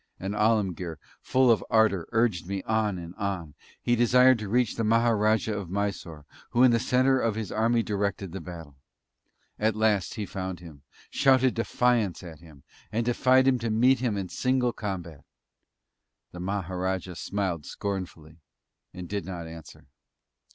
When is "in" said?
6.63-6.71, 14.17-14.27